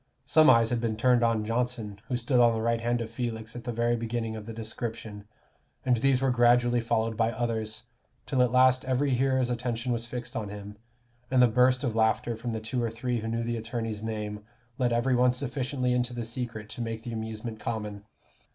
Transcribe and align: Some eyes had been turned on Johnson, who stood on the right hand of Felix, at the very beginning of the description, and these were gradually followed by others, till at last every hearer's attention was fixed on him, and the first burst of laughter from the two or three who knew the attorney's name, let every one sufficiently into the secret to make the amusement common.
Some 0.25 0.49
eyes 0.49 0.71
had 0.71 0.81
been 0.81 0.95
turned 0.97 1.21
on 1.21 1.45
Johnson, 1.45 2.01
who 2.07 2.17
stood 2.17 2.39
on 2.39 2.55
the 2.55 2.61
right 2.63 2.81
hand 2.81 3.01
of 3.01 3.11
Felix, 3.11 3.55
at 3.55 3.65
the 3.65 3.71
very 3.71 3.95
beginning 3.95 4.35
of 4.35 4.47
the 4.47 4.51
description, 4.51 5.25
and 5.85 5.97
these 5.97 6.23
were 6.23 6.31
gradually 6.31 6.81
followed 6.81 7.15
by 7.15 7.31
others, 7.31 7.83
till 8.25 8.41
at 8.41 8.49
last 8.51 8.83
every 8.85 9.11
hearer's 9.11 9.51
attention 9.51 9.91
was 9.93 10.07
fixed 10.07 10.35
on 10.35 10.49
him, 10.49 10.75
and 11.29 11.39
the 11.39 11.45
first 11.45 11.53
burst 11.53 11.83
of 11.83 11.95
laughter 11.95 12.35
from 12.35 12.51
the 12.51 12.59
two 12.59 12.81
or 12.81 12.89
three 12.89 13.19
who 13.19 13.27
knew 13.27 13.43
the 13.43 13.57
attorney's 13.57 14.01
name, 14.01 14.43
let 14.79 14.91
every 14.91 15.13
one 15.15 15.33
sufficiently 15.33 15.93
into 15.93 16.13
the 16.15 16.25
secret 16.25 16.67
to 16.69 16.81
make 16.81 17.03
the 17.03 17.13
amusement 17.13 17.59
common. 17.59 18.03